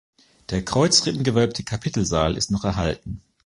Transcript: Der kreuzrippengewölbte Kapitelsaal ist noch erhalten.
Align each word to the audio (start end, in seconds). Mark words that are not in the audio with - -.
Der 0.49 0.65
kreuzrippengewölbte 0.65 1.63
Kapitelsaal 1.63 2.35
ist 2.35 2.49
noch 2.49 2.63
erhalten. 2.63 3.21